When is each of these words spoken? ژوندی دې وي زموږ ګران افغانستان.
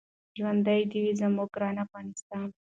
ژوندی 0.37 0.81
دې 0.91 0.97
وي 1.03 1.13
زموږ 1.21 1.47
ګران 1.55 1.75
افغانستان. 1.85 2.47